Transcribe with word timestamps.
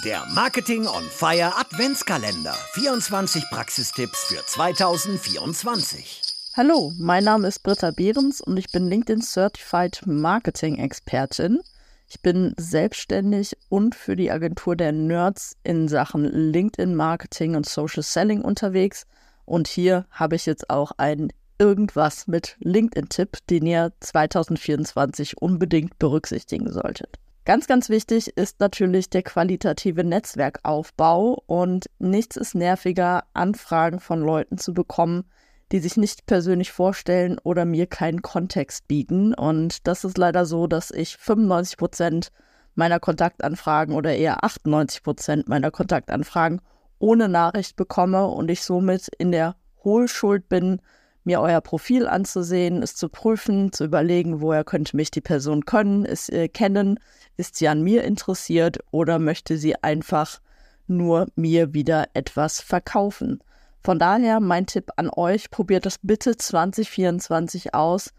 Der 0.00 0.24
Marketing 0.34 0.86
on 0.86 1.04
Fire 1.04 1.52
Adventskalender. 1.54 2.54
24 2.72 3.44
Praxistipps 3.50 4.24
für 4.24 4.44
2024. 4.46 6.22
Hallo, 6.56 6.92
mein 6.98 7.22
Name 7.24 7.46
ist 7.46 7.62
Britta 7.62 7.90
Behrens 7.90 8.40
und 8.40 8.56
ich 8.56 8.72
bin 8.72 8.88
LinkedIn 8.88 9.20
Certified 9.20 10.00
Marketing 10.06 10.78
Expertin. 10.78 11.60
Ich 12.08 12.20
bin 12.22 12.54
selbstständig 12.56 13.54
und 13.68 13.94
für 13.94 14.16
die 14.16 14.30
Agentur 14.30 14.76
der 14.76 14.92
Nerds 14.92 15.56
in 15.62 15.88
Sachen 15.88 16.24
LinkedIn 16.24 16.94
Marketing 16.94 17.54
und 17.54 17.68
Social 17.68 18.02
Selling 18.02 18.40
unterwegs. 18.40 19.06
Und 19.44 19.68
hier 19.68 20.06
habe 20.10 20.36
ich 20.36 20.46
jetzt 20.46 20.70
auch 20.70 20.92
einen 20.96 21.34
irgendwas 21.58 22.26
mit 22.26 22.56
LinkedIn-Tipp, 22.60 23.46
den 23.50 23.66
ihr 23.66 23.92
2024 24.00 25.36
unbedingt 25.36 25.98
berücksichtigen 25.98 26.72
solltet. 26.72 27.18
Ganz, 27.44 27.66
ganz 27.66 27.88
wichtig 27.88 28.36
ist 28.36 28.60
natürlich 28.60 29.10
der 29.10 29.24
qualitative 29.24 30.04
Netzwerkaufbau 30.04 31.42
und 31.46 31.86
nichts 31.98 32.36
ist 32.36 32.54
nerviger, 32.54 33.24
Anfragen 33.34 33.98
von 33.98 34.20
Leuten 34.20 34.58
zu 34.58 34.72
bekommen, 34.72 35.24
die 35.72 35.80
sich 35.80 35.96
nicht 35.96 36.26
persönlich 36.26 36.70
vorstellen 36.70 37.40
oder 37.42 37.64
mir 37.64 37.88
keinen 37.88 38.22
Kontext 38.22 38.86
bieten. 38.86 39.34
Und 39.34 39.88
das 39.88 40.04
ist 40.04 40.18
leider 40.18 40.46
so, 40.46 40.68
dass 40.68 40.92
ich 40.92 41.16
95 41.16 41.78
Prozent 41.78 42.28
meiner 42.76 43.00
Kontaktanfragen 43.00 43.96
oder 43.96 44.14
eher 44.14 44.44
98 44.44 45.02
Prozent 45.02 45.48
meiner 45.48 45.72
Kontaktanfragen 45.72 46.60
ohne 47.00 47.28
Nachricht 47.28 47.74
bekomme 47.74 48.28
und 48.28 48.52
ich 48.52 48.62
somit 48.62 49.08
in 49.18 49.32
der 49.32 49.56
Hohlschuld 49.82 50.48
bin, 50.48 50.80
mir 51.24 51.40
euer 51.40 51.60
Profil 51.60 52.06
anzusehen, 52.06 52.82
es 52.82 52.96
zu 52.96 53.08
prüfen, 53.08 53.72
zu 53.72 53.84
überlegen, 53.84 54.40
woher 54.40 54.64
könnte 54.64 54.96
mich 54.96 55.10
die 55.10 55.20
Person 55.20 55.64
können, 55.64 56.04
es 56.04 56.28
äh, 56.28 56.48
kennen, 56.48 56.98
ist 57.36 57.56
sie 57.56 57.68
an 57.68 57.82
mir 57.82 58.04
interessiert 58.04 58.78
oder 58.90 59.18
möchte 59.18 59.56
sie 59.56 59.76
einfach 59.82 60.40
nur 60.86 61.28
mir 61.36 61.74
wieder 61.74 62.08
etwas 62.14 62.60
verkaufen. 62.60 63.42
Von 63.84 63.98
daher 63.98 64.40
mein 64.40 64.66
Tipp 64.66 64.90
an 64.96 65.10
euch, 65.10 65.50
probiert 65.50 65.86
das 65.86 65.98
bitte 66.02 66.36
2024 66.36 67.74
aus. 67.74 68.12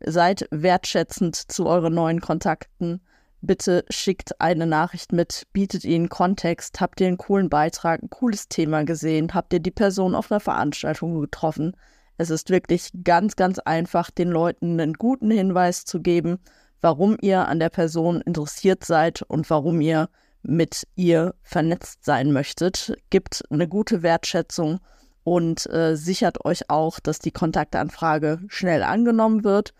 Seid 0.00 0.46
wertschätzend 0.52 1.34
zu 1.34 1.66
euren 1.66 1.94
neuen 1.94 2.20
Kontakten. 2.20 3.00
Bitte 3.40 3.84
schickt 3.88 4.40
eine 4.40 4.66
Nachricht 4.66 5.12
mit, 5.12 5.46
bietet 5.52 5.84
ihnen 5.84 6.08
Kontext. 6.08 6.80
Habt 6.80 7.00
ihr 7.00 7.08
einen 7.08 7.18
coolen 7.18 7.48
Beitrag, 7.48 8.02
ein 8.02 8.10
cooles 8.10 8.48
Thema 8.48 8.84
gesehen? 8.84 9.34
Habt 9.34 9.52
ihr 9.52 9.60
die 9.60 9.72
Person 9.72 10.14
auf 10.14 10.30
einer 10.30 10.40
Veranstaltung 10.40 11.20
getroffen? 11.20 11.76
Es 12.18 12.30
ist 12.30 12.50
wirklich 12.50 12.90
ganz, 13.04 13.36
ganz 13.36 13.60
einfach, 13.60 14.10
den 14.10 14.28
Leuten 14.28 14.78
einen 14.80 14.94
guten 14.94 15.30
Hinweis 15.30 15.84
zu 15.84 16.00
geben, 16.00 16.38
warum 16.80 17.16
ihr 17.20 17.46
an 17.46 17.60
der 17.60 17.70
Person 17.70 18.20
interessiert 18.20 18.84
seid 18.84 19.22
und 19.22 19.48
warum 19.50 19.80
ihr 19.80 20.08
mit 20.42 20.86
ihr 20.96 21.34
vernetzt 21.42 22.04
sein 22.04 22.32
möchtet. 22.32 22.96
Gibt 23.10 23.44
eine 23.50 23.68
gute 23.68 24.02
Wertschätzung 24.02 24.80
und 25.22 25.66
äh, 25.70 25.94
sichert 25.96 26.44
euch 26.44 26.68
auch, 26.68 27.00
dass 27.00 27.20
die 27.20 27.32
Kontaktanfrage 27.32 28.40
schnell 28.48 28.82
angenommen 28.82 29.44
wird. 29.44 29.72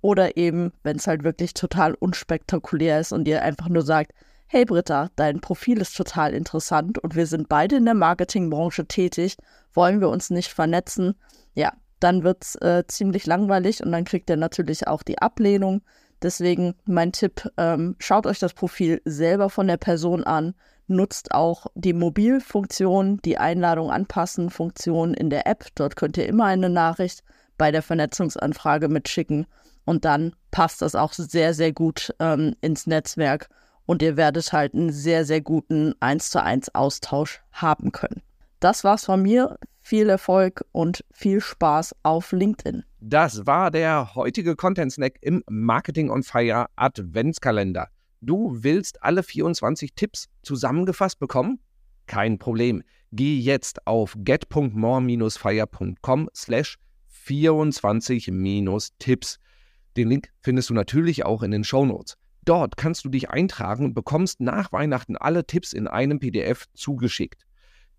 Oder 0.00 0.36
eben, 0.36 0.72
wenn 0.82 0.96
es 0.96 1.06
halt 1.06 1.24
wirklich 1.24 1.54
total 1.54 1.94
unspektakulär 1.94 3.00
ist 3.00 3.12
und 3.12 3.26
ihr 3.26 3.42
einfach 3.42 3.68
nur 3.68 3.82
sagt, 3.82 4.12
hey 4.48 4.64
Britta, 4.64 5.10
dein 5.16 5.40
Profil 5.40 5.80
ist 5.80 5.96
total 5.96 6.34
interessant 6.34 6.98
und 6.98 7.14
wir 7.14 7.26
sind 7.26 7.48
beide 7.48 7.76
in 7.76 7.84
der 7.84 7.94
Marketingbranche 7.94 8.86
tätig, 8.86 9.36
wollen 9.72 10.00
wir 10.00 10.08
uns 10.08 10.30
nicht 10.30 10.52
vernetzen? 10.52 11.14
Ja, 11.54 11.72
dann 12.04 12.22
wird 12.22 12.44
es 12.44 12.54
äh, 12.56 12.84
ziemlich 12.86 13.24
langweilig 13.24 13.82
und 13.82 13.90
dann 13.90 14.04
kriegt 14.04 14.28
ihr 14.28 14.36
natürlich 14.36 14.86
auch 14.86 15.02
die 15.02 15.18
Ablehnung. 15.18 15.80
Deswegen 16.20 16.74
mein 16.84 17.12
Tipp, 17.12 17.50
ähm, 17.56 17.96
schaut 17.98 18.26
euch 18.26 18.38
das 18.38 18.52
Profil 18.52 19.00
selber 19.06 19.48
von 19.48 19.66
der 19.66 19.78
Person 19.78 20.22
an, 20.22 20.54
nutzt 20.86 21.32
auch 21.32 21.66
die 21.74 21.94
Mobilfunktion, 21.94 23.20
die 23.24 23.38
Einladung 23.38 23.90
anpassen 23.90 24.50
Funktion 24.50 25.14
in 25.14 25.30
der 25.30 25.46
App. 25.46 25.66
Dort 25.76 25.96
könnt 25.96 26.18
ihr 26.18 26.28
immer 26.28 26.44
eine 26.44 26.68
Nachricht 26.68 27.24
bei 27.56 27.72
der 27.72 27.80
Vernetzungsanfrage 27.80 28.88
mitschicken 28.88 29.46
und 29.86 30.04
dann 30.04 30.36
passt 30.50 30.82
das 30.82 30.94
auch 30.94 31.14
sehr, 31.14 31.54
sehr 31.54 31.72
gut 31.72 32.14
ähm, 32.20 32.54
ins 32.60 32.86
Netzwerk 32.86 33.48
und 33.86 34.02
ihr 34.02 34.18
werdet 34.18 34.52
halt 34.52 34.74
einen 34.74 34.92
sehr, 34.92 35.24
sehr 35.24 35.40
guten 35.40 35.94
1 36.00 36.28
zu 36.28 36.42
1 36.42 36.74
Austausch 36.74 37.42
haben 37.50 37.92
können. 37.92 38.20
Das 38.60 38.84
war's 38.84 39.04
von 39.04 39.22
mir. 39.22 39.58
Viel 39.80 40.08
Erfolg 40.08 40.64
und 40.72 41.04
viel 41.12 41.40
Spaß 41.40 41.94
auf 42.02 42.32
LinkedIn. 42.32 42.84
Das 43.00 43.46
war 43.46 43.70
der 43.70 44.14
heutige 44.14 44.56
Content 44.56 44.92
Snack 44.92 45.18
im 45.20 45.44
Marketing 45.48 46.10
on 46.10 46.22
Fire 46.22 46.66
Adventskalender. 46.76 47.88
Du 48.22 48.62
willst 48.62 49.02
alle 49.02 49.22
24 49.22 49.94
Tipps 49.94 50.28
zusammengefasst 50.42 51.18
bekommen? 51.18 51.60
Kein 52.06 52.38
Problem. 52.38 52.82
Geh 53.12 53.38
jetzt 53.38 53.86
auf 53.86 54.14
get.more-fire.com 54.16 56.30
slash 56.34 56.78
24-Tipps. 57.26 59.38
Den 59.96 60.08
Link 60.08 60.28
findest 60.40 60.70
du 60.70 60.74
natürlich 60.74 61.24
auch 61.24 61.42
in 61.42 61.50
den 61.50 61.64
Show 61.64 61.84
Notes. 61.84 62.16
Dort 62.44 62.76
kannst 62.76 63.04
du 63.04 63.08
dich 63.08 63.30
eintragen 63.30 63.86
und 63.86 63.94
bekommst 63.94 64.40
nach 64.40 64.72
Weihnachten 64.72 65.16
alle 65.16 65.46
Tipps 65.46 65.72
in 65.72 65.86
einem 65.86 66.18
PDF 66.18 66.66
zugeschickt. 66.74 67.43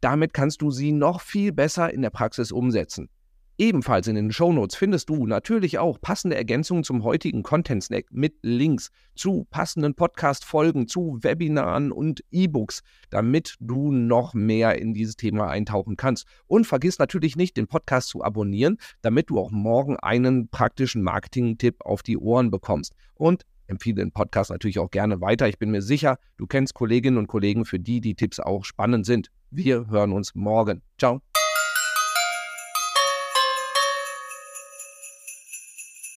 Damit 0.05 0.35
kannst 0.35 0.61
du 0.61 0.69
sie 0.69 0.91
noch 0.91 1.19
viel 1.19 1.51
besser 1.51 1.91
in 1.91 2.03
der 2.03 2.11
Praxis 2.11 2.51
umsetzen. 2.51 3.09
Ebenfalls 3.57 4.05
in 4.05 4.13
den 4.13 4.31
Shownotes 4.31 4.75
findest 4.75 5.09
du 5.09 5.25
natürlich 5.25 5.79
auch 5.79 5.99
passende 5.99 6.35
Ergänzungen 6.35 6.83
zum 6.83 7.03
heutigen 7.03 7.41
Content 7.41 7.83
Snack 7.83 8.05
mit 8.11 8.35
Links 8.43 8.91
zu 9.15 9.47
passenden 9.49 9.95
Podcast-Folgen, 9.95 10.87
zu 10.87 11.17
Webinaren 11.21 11.91
und 11.91 12.23
E-Books, 12.29 12.83
damit 13.09 13.55
du 13.59 13.91
noch 13.91 14.35
mehr 14.35 14.77
in 14.77 14.93
dieses 14.93 15.15
Thema 15.15 15.47
eintauchen 15.47 15.97
kannst. 15.97 16.27
Und 16.45 16.67
vergiss 16.67 16.99
natürlich 16.99 17.35
nicht, 17.35 17.57
den 17.57 17.65
Podcast 17.65 18.09
zu 18.09 18.23
abonnieren, 18.23 18.77
damit 19.01 19.31
du 19.31 19.39
auch 19.39 19.49
morgen 19.49 19.97
einen 19.97 20.49
praktischen 20.49 21.01
Marketing-Tipp 21.01 21.77
auf 21.83 22.03
die 22.03 22.19
Ohren 22.19 22.51
bekommst. 22.51 22.93
Und 23.15 23.41
empfehle 23.67 23.95
den 23.95 24.11
Podcast 24.11 24.51
natürlich 24.51 24.79
auch 24.79 24.91
gerne 24.91 25.21
weiter. 25.21 25.47
Ich 25.47 25.59
bin 25.59 25.71
mir 25.71 25.81
sicher, 25.81 26.17
du 26.37 26.47
kennst 26.47 26.73
Kolleginnen 26.73 27.17
und 27.17 27.27
Kollegen, 27.27 27.65
für 27.65 27.79
die 27.79 28.01
die 28.01 28.15
Tipps 28.15 28.39
auch 28.39 28.65
spannend 28.65 29.05
sind. 29.05 29.29
Wir 29.51 29.87
hören 29.89 30.11
uns 30.11 30.35
morgen. 30.35 30.81
Ciao. 30.97 31.21